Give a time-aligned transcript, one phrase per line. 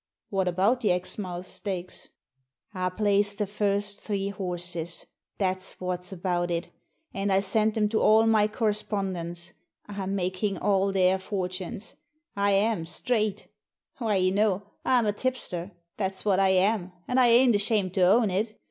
[0.01, 2.09] •* What about the Exmouth Stakes?"
[2.73, 5.05] Digitized by VjOOQIC THE TIPSTER 127 "I placed the first three horses;
[5.37, 6.69] that's what's about it,
[7.13, 9.53] and I sent 'em to all my correspondents—
[9.85, 11.93] I'm making all their fortunes.
[12.35, 13.47] I am, straight
[13.99, 18.01] Why, you know, I'm a tipster; that's what I am, and I ain't ashamed to
[18.01, 18.57] own it.